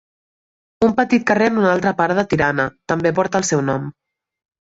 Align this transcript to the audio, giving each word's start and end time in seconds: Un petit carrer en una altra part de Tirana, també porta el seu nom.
Un 0.85 0.93
petit 0.99 1.27
carrer 1.31 1.49
en 1.53 1.59
una 1.63 1.69
altra 1.73 1.93
part 1.99 2.19
de 2.21 2.23
Tirana, 2.31 2.65
també 2.93 3.13
porta 3.21 3.43
el 3.43 3.47
seu 3.51 3.63
nom. 3.69 3.87